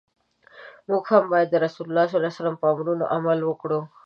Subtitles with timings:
[0.89, 2.05] موږ هم باید د رسول الله
[2.37, 3.79] ص په امرونو عمل وکړو.